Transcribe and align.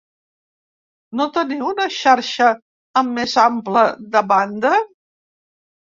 No 1.19 1.27
teniu 1.35 1.67
una 1.73 1.85
xarxa 1.97 2.49
amb 3.03 3.15
més 3.19 3.39
ample 3.45 3.85
de 4.17 4.25
banda? 4.33 4.73